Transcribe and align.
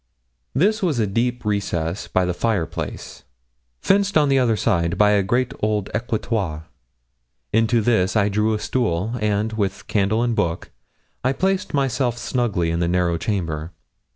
This 0.55 0.81
was 0.81 0.97
a 0.97 1.05
deep 1.05 1.45
recess 1.45 2.07
by 2.07 2.25
the 2.25 2.33
fireplace, 2.33 3.21
fenced 3.83 4.17
on 4.17 4.29
the 4.29 4.39
other 4.39 4.57
side 4.57 4.97
by 4.97 5.11
a 5.11 5.21
great 5.21 5.53
old 5.59 5.91
escritoir. 5.93 6.63
Into 7.53 7.81
this 7.81 8.15
I 8.15 8.27
drew 8.27 8.55
a 8.55 8.59
stool, 8.59 9.13
and, 9.21 9.53
with 9.53 9.85
candle 9.85 10.23
and 10.23 10.35
book, 10.35 10.71
I 11.23 11.33
placed 11.33 11.75
myself 11.75 12.17
snugly 12.17 12.71
in 12.71 12.79
the 12.79 12.87
narrow 12.87 13.19
chamber. 13.19 13.73